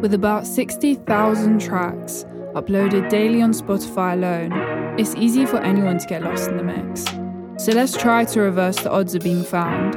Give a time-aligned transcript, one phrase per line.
[0.00, 4.52] With about 60,000 tracks uploaded daily on Spotify alone,
[4.98, 7.04] it's easy for anyone to get lost in the mix.
[7.64, 9.96] So let's try to reverse the odds of being found.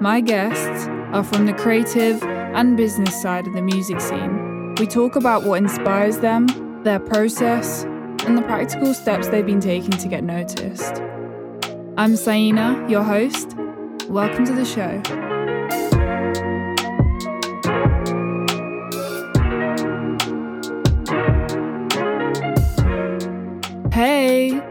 [0.00, 4.74] My guests are from the creative and business side of the music scene.
[4.76, 6.46] We talk about what inspires them,
[6.84, 7.82] their process,
[8.26, 11.02] and the practical steps they've been taking to get noticed.
[11.96, 13.56] I'm Saina, your host.
[14.08, 15.29] Welcome to the show.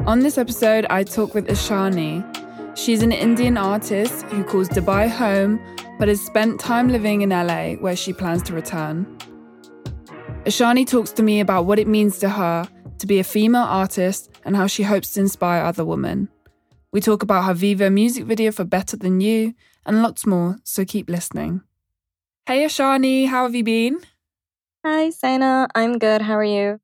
[0.05, 2.23] On this episode, I talk with Ashani.
[2.77, 5.59] She's an Indian artist who calls Dubai home,
[5.97, 9.05] but has spent time living in LA where she plans to return.
[10.45, 14.29] Ashani talks to me about what it means to her to be a female artist
[14.45, 16.29] and how she hopes to inspire other women.
[16.91, 19.53] We talk about her Vevo music video for Better Than You
[19.85, 21.61] and lots more, so keep listening.
[22.45, 23.99] Hey Ashani, how have you been?
[24.85, 25.67] Hi, Sana.
[25.75, 26.21] I'm good.
[26.21, 26.79] How are you?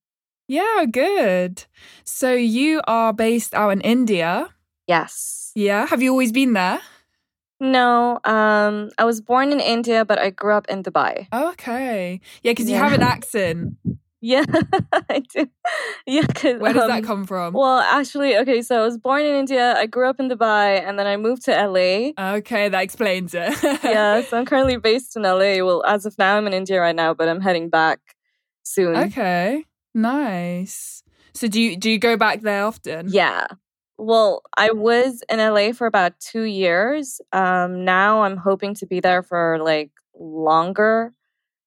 [0.47, 1.63] Yeah, good.
[2.03, 4.49] So you are based out in India.
[4.87, 5.51] Yes.
[5.55, 5.87] Yeah.
[5.87, 6.79] Have you always been there?
[7.59, 11.27] No, um, I was born in India, but I grew up in Dubai.
[11.33, 12.19] Okay.
[12.43, 12.83] Yeah, because you Yeah.
[12.83, 13.77] have an accent.
[14.21, 14.43] Yeah,
[15.09, 15.47] I do.
[16.07, 16.25] Yeah,
[16.57, 17.53] Where does that um, come from?
[17.53, 19.75] Well, actually, okay, so I was born in India.
[19.77, 22.11] I grew up in Dubai, and then I moved to LA.
[22.37, 23.53] Okay, that explains it.
[23.83, 25.63] yeah, so I'm currently based in LA.
[25.63, 27.99] Well, as of now, I'm in India right now, but I'm heading back
[28.63, 28.95] soon.
[28.95, 29.63] Okay.
[29.95, 31.01] Nice.
[31.33, 33.07] So do you do you go back there often?
[33.09, 33.47] Yeah.
[33.97, 37.21] Well, I was in LA for about two years.
[37.31, 41.13] Um, now I'm hoping to be there for like longer.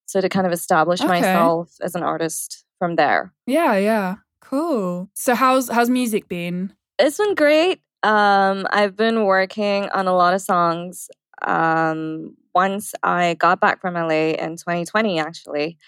[0.07, 1.09] So to kind of establish Okay.
[1.09, 3.33] myself as an artist from there.
[3.47, 4.17] Yeah, yeah.
[4.43, 5.09] Cool.
[5.15, 6.73] So how's how's music been?
[6.99, 7.81] It's been great.
[8.03, 11.09] Um, I've been working on a lot of songs.
[11.43, 15.79] Um, once I got back from LA in 2020, actually,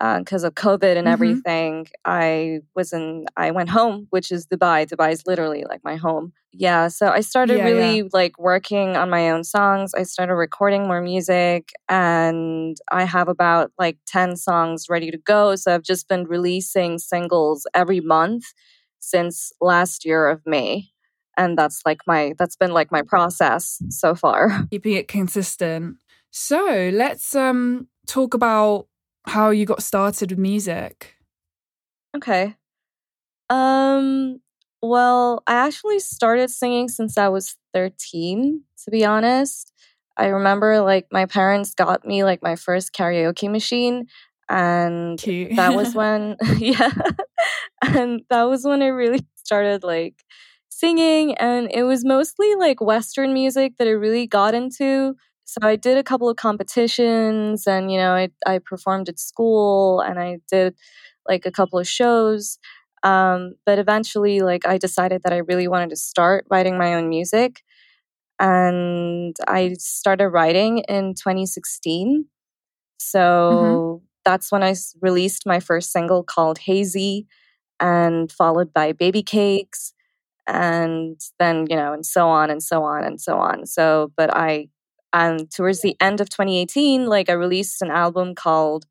[0.00, 1.12] because of COVID and Mhm.
[1.12, 3.26] everything, I was in.
[3.36, 4.86] I went home, which is Dubai.
[4.86, 6.32] Dubai is literally like my home.
[6.52, 9.92] Yeah, so I started Yeah, really like working on my own songs.
[9.94, 15.56] I started recording more music, and I have about like 10 songs ready to go.
[15.56, 18.44] So I've just been releasing singles every month
[19.00, 20.90] since last year of May.
[21.36, 24.66] And that's like my that's been like my process so far.
[24.70, 25.96] Keeping it consistent.
[26.30, 28.86] So let's um talk about
[29.26, 31.14] how you got started with music.
[32.16, 32.56] Okay.
[33.50, 34.40] Um
[34.82, 39.72] well, I actually started singing since I was 13, to be honest.
[40.16, 44.06] I remember like my parents got me like my first karaoke machine
[44.48, 45.56] and Cute.
[45.56, 46.92] that was when yeah
[47.82, 50.22] and that was when i really started like
[50.68, 55.76] singing and it was mostly like western music that i really got into so i
[55.76, 60.38] did a couple of competitions and you know i, I performed at school and i
[60.50, 60.74] did
[61.28, 62.58] like a couple of shows
[63.02, 67.08] um, but eventually like i decided that i really wanted to start writing my own
[67.08, 67.62] music
[68.40, 72.26] and i started writing in 2016
[72.98, 77.26] so that's when I released my first single called Hazy,
[77.80, 79.92] and followed by Baby Cakes,
[80.46, 83.66] and then, you know, and so on and so on and so on.
[83.66, 84.68] So, but I,
[85.14, 88.84] and towards the end of 2018, like I released an album called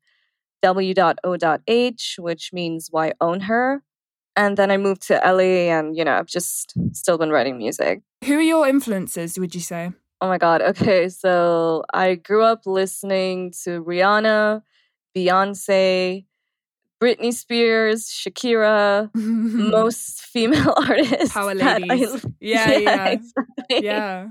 [0.62, 3.82] W.O.H, which means Why Own Her.
[4.34, 8.00] And then I moved to LA and, you know, I've just still been writing music.
[8.24, 9.92] Who are your influences, would you say?
[10.22, 10.62] Oh my God.
[10.62, 11.10] Okay.
[11.10, 14.62] So I grew up listening to Rihanna,
[15.14, 16.24] Beyonce,
[17.02, 21.32] Britney Spears, Shakira, most female artists.
[21.34, 22.24] Power that I ladies.
[22.40, 23.06] Yeah, yeah.
[23.08, 23.84] exactly.
[23.84, 24.26] Yeah.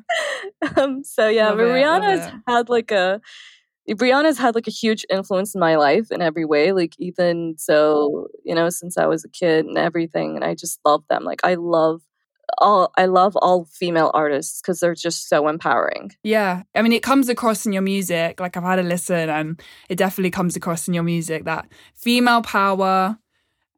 [0.77, 2.33] Um, so yeah, Love but it, love Rihanna's it.
[2.47, 3.21] had like a
[3.89, 6.71] Rihanna's had like a huge influence in my life in every way.
[6.71, 10.79] Like even so, you know, since I was a kid and everything, and I just
[10.85, 11.23] love them.
[11.23, 12.01] Like I love
[12.57, 16.11] all I love all female artists because they're just so empowering.
[16.23, 16.63] Yeah.
[16.75, 18.39] I mean, it comes across in your music.
[18.39, 22.41] Like, I've had a listen and it definitely comes across in your music that female
[22.41, 23.17] power.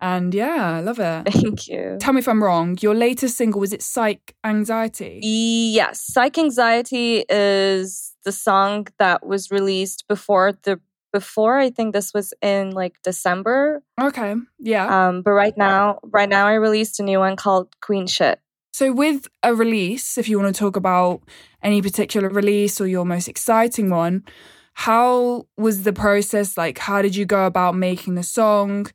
[0.02, 1.32] And yeah, I love it.
[1.34, 1.98] Thank you.
[2.00, 2.78] Tell me if I'm wrong.
[2.82, 5.20] Your latest single, was it Psych Anxiety?
[5.24, 10.80] Yes, Psych Anxiety is the song that was released before the
[11.14, 13.82] before I think this was in like December.
[14.00, 14.36] Okay.
[14.60, 15.08] Yeah.
[15.08, 18.42] Um, but right now, right now I released a new one called Queen Shit.
[18.78, 21.22] So, with a release, if you want to talk about
[21.64, 24.26] any particular release or your most exciting one,
[24.74, 26.58] how was the process?
[26.58, 28.88] Like, how did you go about making the song?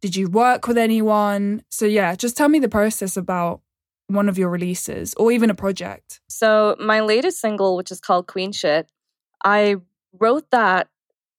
[0.00, 1.64] Did you work with anyone?
[1.68, 3.60] So, yeah, just tell me the process about
[4.06, 6.20] one of your releases or even a project.
[6.28, 8.88] So my latest single, which is called Queen Shit,
[9.44, 9.78] I
[10.20, 10.86] wrote that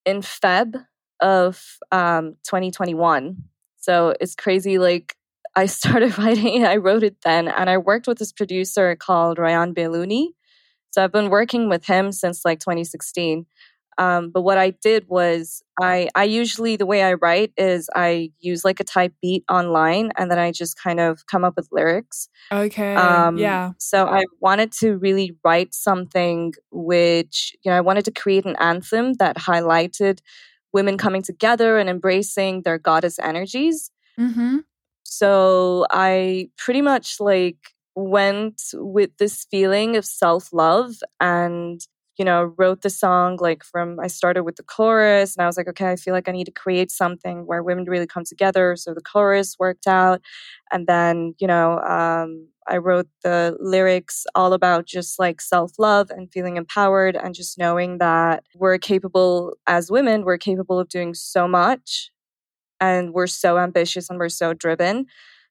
[0.06, 0.86] in Feb
[1.22, 3.38] of um, 2021.
[3.78, 4.80] So it's crazy.
[4.80, 5.16] Like
[5.56, 9.74] I started writing, I wrote it then, and I worked with this producer called Ryan
[9.74, 10.30] Beluni.
[10.92, 13.46] So I've been working with him since like 2016.
[13.98, 18.32] Um, but what I did was I I usually the way I write is I
[18.40, 21.70] use like a type beat online and then I just kind of come up with
[21.72, 22.28] lyrics.
[22.52, 22.96] Okay.
[22.96, 23.72] Um, yeah.
[23.78, 28.58] So I wanted to really write something which you know I wanted to create an
[28.60, 30.20] anthem that highlighted
[30.74, 33.92] women coming together and embracing their goddess energies.
[34.20, 34.60] Mm-hmm.
[35.06, 37.58] So I pretty much like
[37.96, 41.80] went with this feeling of self love and
[42.18, 45.58] you know, wrote the song like from I started with the chorus and I was
[45.58, 48.78] like, okay, I feel like I need to create something where women really come together.
[48.78, 50.22] So the chorus worked out.
[50.72, 56.10] And then, you know, um, I wrote the lyrics all about just like self love
[56.10, 61.14] and feeling empowered and just knowing that we're capable as women, we're capable of doing
[61.14, 62.12] so much
[62.80, 65.06] and we're so ambitious and we're so driven.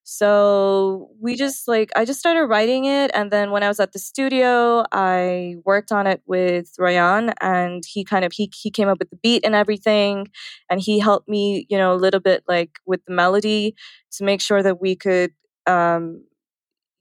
[0.06, 3.10] So we just like, I just started writing it.
[3.14, 7.82] And then when I was at the studio, I worked on it with Ryan and
[7.86, 10.28] he kind of, he, he came up with the beat and everything.
[10.68, 13.74] And he helped me, you know, a little bit like with the melody
[14.12, 15.32] to make sure that we could,
[15.66, 16.22] um,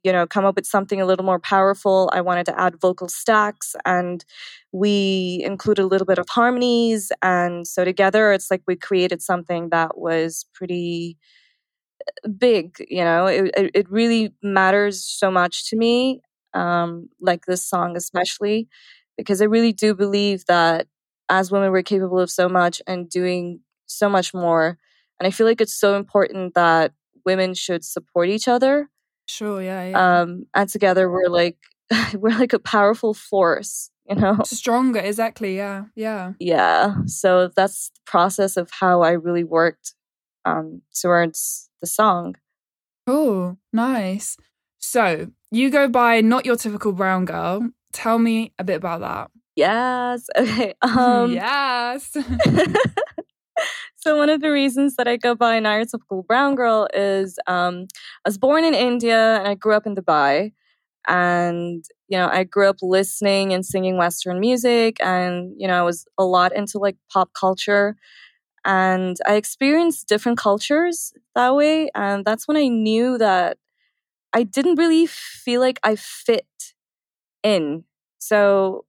[0.03, 2.09] you know, come up with something a little more powerful.
[2.13, 4.23] I wanted to add vocal stacks and
[4.71, 7.11] we included a little bit of harmonies.
[7.21, 11.17] And so together it's like we created something that was pretty,
[12.37, 16.21] big you know it, it really matters so much to me
[16.53, 18.67] um, like this song especially
[19.17, 20.87] because i really do believe that
[21.29, 24.77] as women we're capable of so much and doing so much more
[25.19, 26.93] and i feel like it's so important that
[27.25, 28.89] women should support each other
[29.27, 30.21] sure yeah, yeah.
[30.21, 31.57] um and together we're like
[32.15, 38.01] we're like a powerful force you know stronger exactly yeah yeah yeah so that's the
[38.05, 39.93] process of how i really worked
[40.45, 42.35] um towards the song.
[43.05, 44.37] Oh, nice.
[44.79, 47.69] So you go by not your typical brown girl.
[47.91, 49.31] Tell me a bit about that.
[49.55, 50.27] Yes.
[50.35, 50.73] Okay.
[50.81, 52.15] Um, yes.
[54.03, 57.39] so one of the reasons that I go by not your typical brown girl is
[57.47, 57.87] um,
[58.25, 60.51] I was born in India and I grew up in Dubai.
[61.07, 65.83] And you know, I grew up listening and singing Western music, and you know, I
[65.83, 67.95] was a lot into like pop culture
[68.65, 71.89] and I experienced different cultures that way.
[71.95, 73.57] And that's when I knew that
[74.33, 76.47] I didn't really feel like I fit
[77.43, 77.83] in.
[78.19, 78.85] So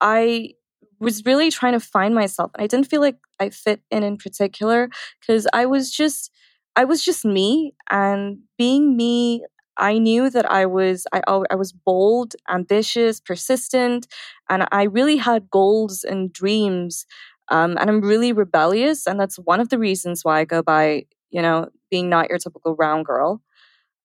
[0.00, 0.52] I
[1.00, 2.50] was really trying to find myself.
[2.54, 4.88] And I didn't feel like I fit in in particular
[5.20, 6.30] because I was just,
[6.76, 7.74] I was just me.
[7.90, 9.44] And being me,
[9.78, 14.06] I knew that I was I, I was bold, ambitious, persistent,
[14.48, 17.04] and I really had goals and dreams
[17.48, 19.06] um, and I'm really rebellious.
[19.06, 22.38] And that's one of the reasons why I go by, you know, being not your
[22.38, 23.40] typical round girl.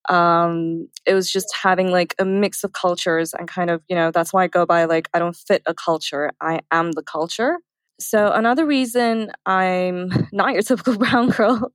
[0.09, 4.11] Um, it was just having like a mix of cultures and kind of, you know,
[4.11, 7.57] that's why I go by like, I don't fit a culture, I am the culture.
[7.99, 11.71] So another reason I'm not your typical brown girl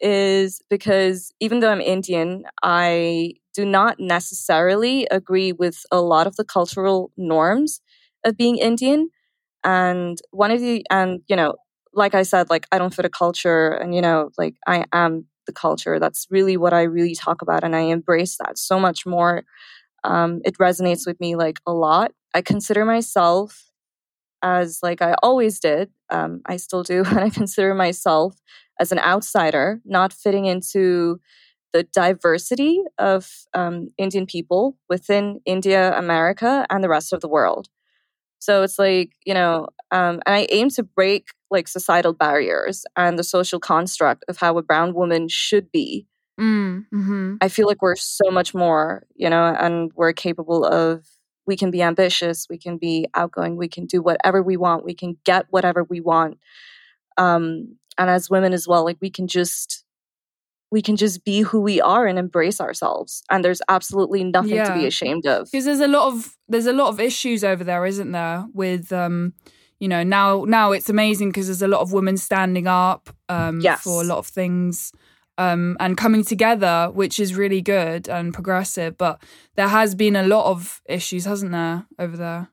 [0.00, 6.36] is because even though I'm Indian, I do not necessarily agree with a lot of
[6.36, 7.80] the cultural norms
[8.24, 9.08] of being Indian
[9.64, 11.54] and one of the and you know
[11.92, 15.26] like i said like i don't fit a culture and you know like i am
[15.46, 15.98] the culture.
[15.98, 19.44] That's really what i really talk about and i embrace that so much more.
[20.04, 22.12] Um, it resonates with me like a lot.
[22.34, 23.70] I consider myself
[24.42, 28.36] as like i always did um, i still do and i consider myself
[28.78, 31.20] as an outsider not fitting into
[31.72, 37.68] the diversity of um, indian people within india america and the rest of the world
[38.40, 43.18] so it's like, you know, um, and I aim to break like societal barriers and
[43.18, 46.06] the social construct of how a brown woman should be.
[46.40, 51.06] Mm, hmm I feel like we're so much more, you know, and we're capable of,
[51.46, 54.94] we can be ambitious, we can be outgoing, we can do whatever we want, we
[54.94, 56.38] can get whatever we want.
[57.18, 59.84] Um, and as women as well, like we can just
[60.70, 64.64] we can just be who we are and embrace ourselves and there's absolutely nothing yeah.
[64.64, 67.64] to be ashamed of because there's a lot of there's a lot of issues over
[67.64, 69.32] there isn't there with um
[69.78, 73.60] you know now now it's amazing because there's a lot of women standing up um
[73.60, 73.82] yes.
[73.82, 74.92] for a lot of things
[75.38, 79.22] um and coming together which is really good and progressive but
[79.56, 82.50] there has been a lot of issues hasn't there over there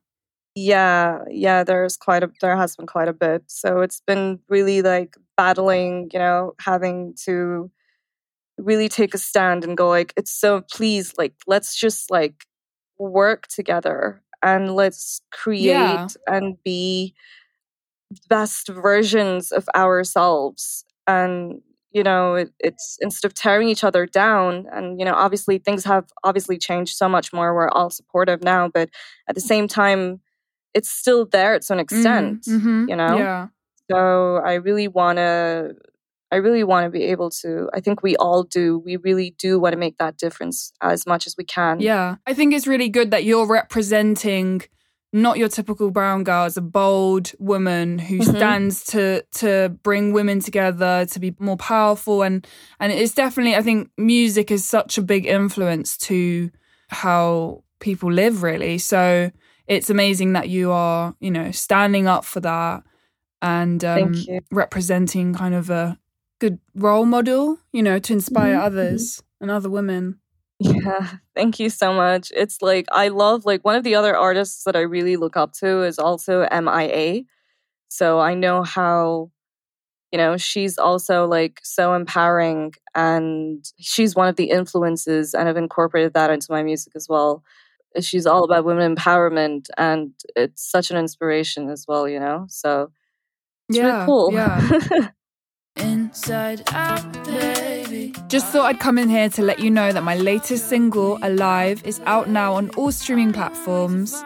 [0.55, 4.81] yeah yeah there's quite a there has been quite a bit so it's been really
[4.81, 7.69] like battling you know having to
[8.57, 12.45] really take a stand and go like it's so please like let's just like
[12.97, 16.07] work together and let's create yeah.
[16.27, 17.13] and be
[18.29, 21.61] best versions of ourselves and
[21.91, 25.83] you know it, it's instead of tearing each other down and you know obviously things
[25.83, 28.89] have obviously changed so much more we're all supportive now but
[29.27, 30.19] at the same time
[30.73, 32.85] it's still there to an extent mm-hmm.
[32.87, 33.47] you know Yeah.
[33.89, 35.75] so i really want to
[36.31, 39.59] i really want to be able to i think we all do we really do
[39.59, 42.15] want to make that difference as much as we can Yeah.
[42.25, 44.61] I think it's really good that you're representing
[45.13, 48.35] not your typical brown girl as a bold woman who Mhm.
[48.35, 52.45] stands to to bring women together to be more powerful and
[52.79, 56.49] and it's definitely I think music is such a big influence to
[56.89, 58.77] how people live really.
[58.77, 59.31] So
[59.67, 62.83] it's amazing that you are, you know, standing up for that
[63.41, 64.13] and um,
[64.51, 65.97] representing kind of a
[66.39, 70.19] good role model, you know, to inspire Mhm, others and other women.
[70.59, 72.31] Yeah, thank you so much.
[72.35, 75.53] It's like I love like one of the other artists that I really look up
[75.53, 77.23] to is also MIA.
[77.89, 79.31] So I know how
[80.11, 85.57] you know, she's also like so empowering and she's one of the influences and I've
[85.57, 87.43] incorporated that into my music as well.
[88.01, 92.45] She's all about women empowerment and it's such an inspiration as well, you know.
[92.49, 92.91] So
[93.69, 94.33] it's Yeah, really cool.
[94.33, 94.61] yeah.
[95.79, 98.13] Inside out, baby.
[98.27, 101.81] Just thought I'd come in here to let you know that my latest single, Alive,
[101.85, 104.23] is out now on all streaming platforms.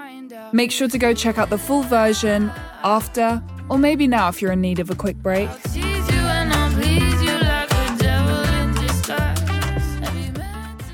[0.53, 2.51] Make sure to go check out the full version
[2.84, 5.50] after, or maybe now if you're in need of a quick break.
[5.63, 10.00] Tease you and I'll please you like a devil in disguise.
[10.00, 10.86] Have you meant to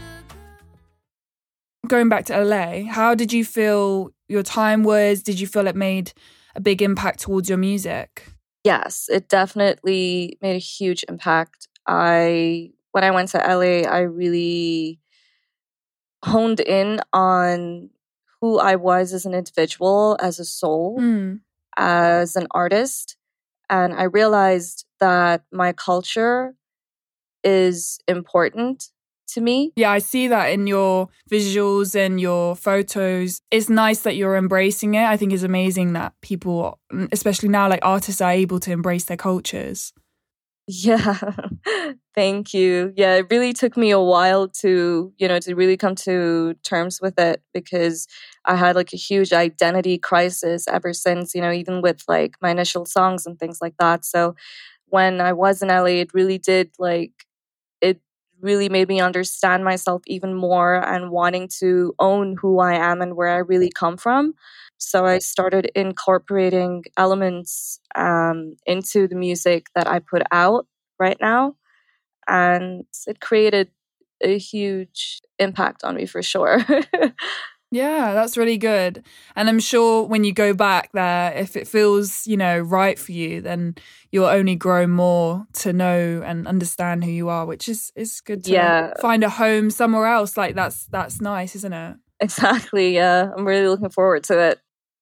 [1.88, 5.24] Going back to LA, how did you feel your time was?
[5.24, 6.14] Did you feel it made
[6.56, 8.28] a big impact towards your music?
[8.68, 11.68] Yes, it definitely made a huge impact.
[11.88, 15.00] I when I went to LA, I really
[16.26, 17.90] honed in on
[18.42, 21.42] who I was as an individual, as a soul, Mm.
[21.78, 23.18] as an artist,
[23.70, 26.56] and I realized that my culture
[27.44, 28.90] is important
[29.30, 29.72] to me.
[29.76, 33.42] Yeah, I see that in your visuals and your photos.
[33.52, 35.06] It's nice that you're embracing it.
[35.06, 39.06] I think it's amazing that people, mm, especially now, like artists, are able to embrace
[39.06, 39.94] their cultures.
[40.68, 41.18] Yeah.
[42.16, 42.92] Thank you.
[42.98, 47.00] Yeah, it really took me a while to, you know, to really come to terms
[47.02, 48.06] with it because
[48.44, 52.50] I had like a huge identity crisis ever since, you know, even with like my
[52.50, 54.04] initial songs and things like that.
[54.04, 54.36] So
[54.88, 57.14] when I was in LA, it really did like
[58.42, 63.16] really made me understand myself even more and wanting to own who I am and
[63.16, 64.34] where I really come from.
[64.78, 70.68] So I started incorporating elements um, into the music that I put out
[71.00, 71.56] right now.
[72.28, 73.70] And it created
[74.22, 76.66] a huge impact on me for sure.
[77.70, 79.04] Yeah, that's really good.
[79.36, 83.12] And I'm sure when you go back there, if it feels, you know, right for
[83.12, 83.76] you, then
[84.10, 88.46] you'll only grow more to know and understand who you are, which is is good
[88.46, 88.94] to Yeah.
[89.02, 90.38] find a home somewhere else.
[90.38, 91.98] Like that's that's nice, isn't it?
[92.22, 92.96] exactly.
[92.96, 93.32] Yeah.
[93.36, 94.60] I'm really looking forward to it.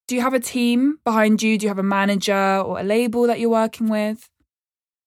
[0.08, 1.56] Do you have a team behind you?
[1.58, 4.28] Do you have a manager or a label that you're working with?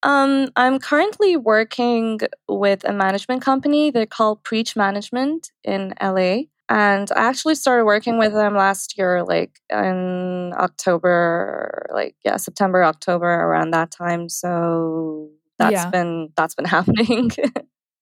[0.02, 3.92] Um, I'm currently working with a management company.
[3.92, 6.44] They're called Preach Management in LA.
[6.70, 12.84] And I actually started working with them last year, like in October, like yeah, September,
[12.84, 14.30] October, around that time.
[14.30, 15.90] So that's Yeah.
[15.92, 17.32] been that's been happening.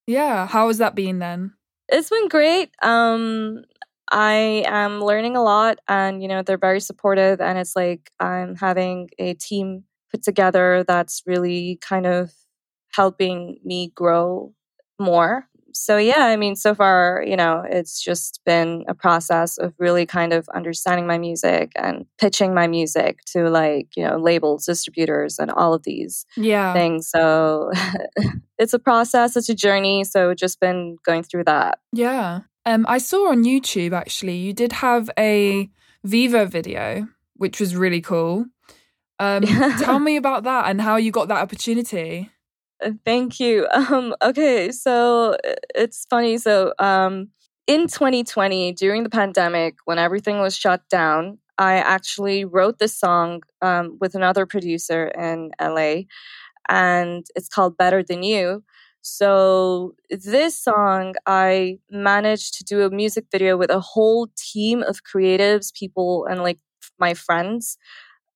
[0.05, 1.53] Yeah, how has that been then?
[1.89, 2.71] it's been great.
[2.81, 3.63] Um,
[4.11, 8.55] I am learning a lot, and you know they're very supportive, and it's like I'm
[8.55, 12.31] having a team put together that's really kind of
[12.93, 14.53] helping me grow
[14.99, 15.47] more.
[15.77, 20.05] So yeah, I mean, so far, you know, it's just been a process of really
[20.05, 25.39] kind of understanding my music and pitching my music to like you know labels, distributors,
[25.39, 26.73] and all of these Yeah.
[26.73, 27.09] things.
[27.09, 27.71] So
[28.57, 30.03] it's a process, it's a journey.
[30.03, 31.79] So just been going through that.
[31.93, 32.41] Yeah.
[32.65, 35.69] Um, I saw on YouTube actually, you did have a
[36.05, 38.45] Vevo video, which was really cool.
[39.19, 39.43] Um,
[39.79, 42.29] tell me about that and how you got that opportunity.
[42.83, 43.67] Uh, Thank you.
[43.89, 46.37] Um, okay, so uh, it's funny.
[46.37, 47.29] So um,
[47.67, 53.41] in 2020, during the pandemic, when everything was shut down, I actually wrote this song
[53.61, 56.05] um, with another producer in LA,
[56.69, 58.63] and it's called Better Than You.
[59.01, 65.01] So, this song, I managed to do a music video with a whole team of
[65.03, 66.59] creatives, people, and like
[66.99, 67.77] my friends.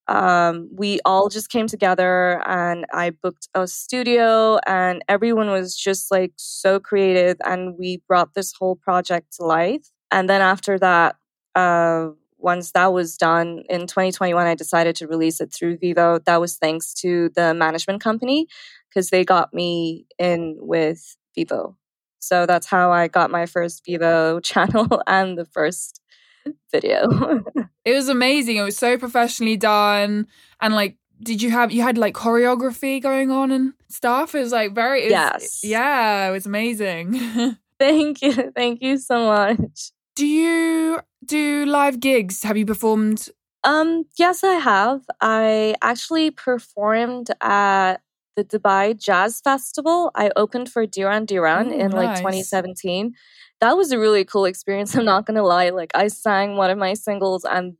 [0.08, 6.12] Um, we all just came together and I booked a studio, and everyone was just
[6.12, 7.38] like so creative.
[7.46, 9.90] And we brought this whole project to life.
[10.12, 11.16] And then after that,
[11.56, 16.24] uh, once that was done in 2021, I decided to release it through Vevo.
[16.26, 18.48] That was thanks to the management company
[18.90, 21.76] because they got me in with Vevo.
[22.20, 26.01] So that's how I got my first Vevo channel and the first
[26.72, 27.44] video.
[27.84, 28.58] It was amazing.
[28.58, 30.28] It was so professionally done.
[30.62, 34.36] And like, did you have, you had like choreography going on and stuff?
[34.36, 35.60] It was like very, it was- Yes.
[35.64, 37.20] Yeah, it was amazing.
[37.80, 38.52] Thank you.
[38.56, 39.92] Thank you so much.
[40.16, 42.44] do you do live gigs?
[42.44, 43.30] Have you performed?
[43.64, 45.02] Um, yes, I have.
[45.20, 47.98] I actually performed at
[48.36, 50.12] the Dubai Jazz Festival.
[50.16, 53.14] I opened for Duran Duran Ooh, in like 2017.
[53.62, 54.96] That was a really cool experience.
[54.98, 55.70] I'm not gonna lie.
[55.70, 57.76] Like I sang one of my singles and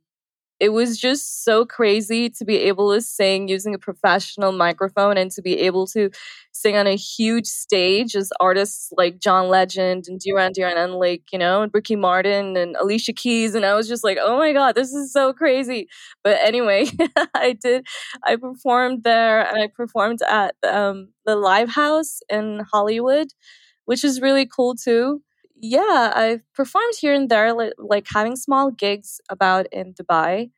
[0.60, 5.30] it was just so crazy to be able to sing using a professional microphone and
[5.32, 6.10] to be able to
[6.52, 11.24] sing on a huge stage as artists like John Legend and Duran Duran and like,
[11.32, 13.54] you know, Ricky Martin and Alicia Keys.
[13.54, 15.88] And I was just like, oh my God, this is so crazy.
[16.24, 16.86] But anyway,
[17.34, 17.86] I did,
[18.24, 23.28] I performed there and I performed at um, the Live House in Hollywood,
[23.86, 25.22] which is really cool too.
[25.62, 30.50] Yeah, I've performed here and there, like, like having small gigs about in Dubai.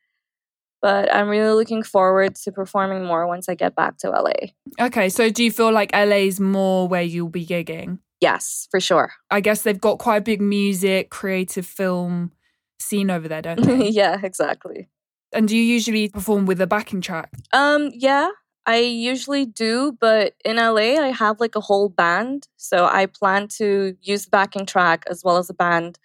[0.81, 4.49] But I'm really looking forward to performing more once I get back to LA.
[4.79, 7.99] Okay, so do you feel like LA's more where you'll be gigging?
[8.21, 9.13] Yes, for sure.
[9.31, 12.31] I guess they've got quite a big music, creative film
[12.79, 13.89] scene over there, don't they?
[13.89, 14.89] yeah, exactly.
[15.33, 17.31] and do you usually perform with a backing track?
[17.51, 18.29] Um, yeah,
[18.67, 22.47] I usually do, but in LA, I have like a whole band.
[22.57, 25.99] So I plan to use the backing track as well as the band.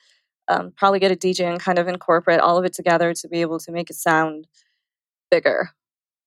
[0.49, 3.41] Um, probably get a DJ and kind of incorporate all of it together to be
[3.41, 4.47] able to make it sound
[5.31, 5.71] bigger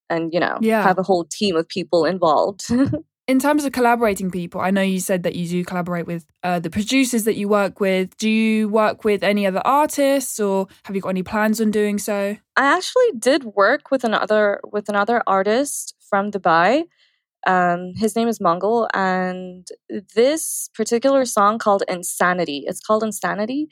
[0.09, 0.81] and, you know, Yeah.
[0.81, 2.65] have a whole team of people involved.
[3.25, 6.59] In terms of collaborating people, I know you said that you do collaborate with uh,
[6.59, 8.17] the producers that you work with.
[8.17, 11.99] Do you work with any other artists or have you got any plans on doing
[11.99, 12.35] so?
[12.57, 16.83] I actually did work with another with another artist from Dubai.
[17.47, 19.67] Um, his name is Mongol, and
[20.15, 23.69] this particular song called "Insanity." It's called "Insanity,"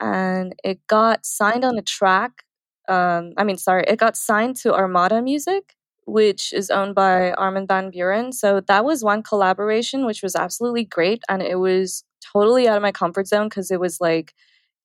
[0.00, 2.44] and it got signed on a track.
[2.88, 5.74] Um, I mean, sorry, it got signed to Armada Music,
[6.08, 8.32] which is owned by Armin van Buuren.
[8.32, 12.82] So that was one collaboration, which was absolutely great, and it was totally out of
[12.82, 14.34] my comfort zone because it was like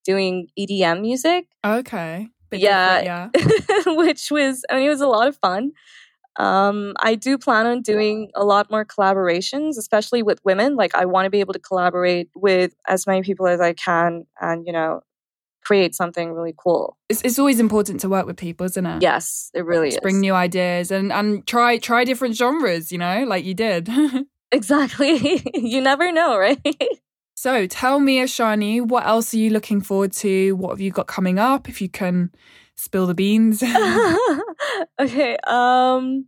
[0.03, 2.27] doing EDM music Okay.
[2.49, 3.01] Bit Yeah.
[3.01, 3.29] yeah.
[3.87, 5.71] which was I mean it was a lot of fun.
[6.35, 10.75] Um, I do plan on doing a lot more collaborations, especially with women.
[10.75, 14.25] Like I want to be able to collaborate with as many people as I can,
[14.41, 15.01] and you know,
[15.63, 16.97] create something really cool.
[17.09, 19.01] It's, it's always important to work with people, isn't it?
[19.01, 20.01] Yes, it really To is.
[20.01, 23.89] bring new ideas and, and try try different genres, you know, like you did.
[24.51, 25.41] exactly.
[25.53, 26.59] you never know, right?
[27.35, 30.53] so tell me, Ashani, what else are you looking forward to?
[30.53, 31.69] What have you got coming up?
[31.69, 32.31] If you can
[32.75, 33.63] spill the beans.
[34.99, 35.37] okay.
[35.47, 36.25] Um.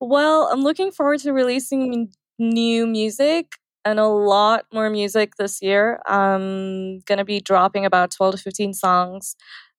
[0.00, 3.52] Well, I'm looking forward to releasing new music
[3.86, 6.00] and a lot more music this year.
[6.06, 9.36] I'm gonna be dropping about 12 to 15 songs.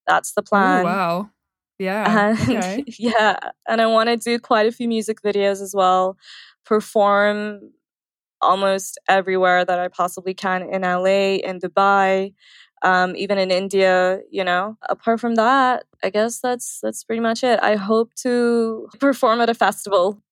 [0.08, 0.86] That's the oh, plan.
[0.86, 1.30] wow.
[1.78, 2.32] Yeah.
[2.32, 2.84] And Okay.
[2.98, 6.18] yeah, and I want to do quite a few music videos as well.
[6.66, 7.60] Perform
[8.42, 12.34] almost everywhere that I possibly can in LA, in Dubai,
[12.84, 14.22] um, even in India.
[14.32, 14.78] You know.
[14.88, 17.60] Apart from that, I guess that's that's pretty much it.
[17.62, 20.24] I hope to perform at a festival.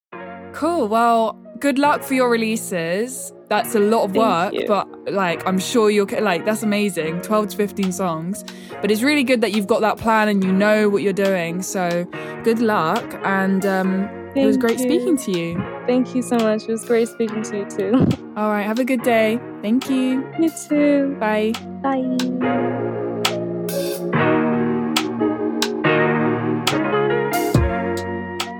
[0.53, 0.87] Cool.
[0.87, 3.34] Well, good luck for your releases.
[3.47, 7.21] That's a lot of work, but like I'm sure you'll like that's amazing.
[7.21, 8.43] 12 to 15 songs.
[8.81, 11.61] But it's really good that you've got that plan and you know what you're doing.
[11.61, 12.05] So,
[12.43, 14.85] good luck and um it was great you.
[14.85, 15.55] speaking to you.
[15.87, 16.63] Thank you so much.
[16.63, 17.93] It was great speaking to you too.
[18.35, 19.39] All right, have a good day.
[19.61, 20.27] Thank you.
[20.39, 21.15] you too.
[21.19, 21.53] Bye.
[21.81, 22.17] Bye.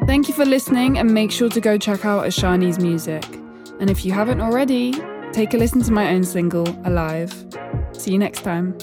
[0.06, 3.26] Thank you for listening and make sure to go check out Ashani's music.
[3.80, 4.94] And if you haven't already,
[5.32, 7.34] take a listen to my own single, Alive.
[7.94, 8.78] See you next time.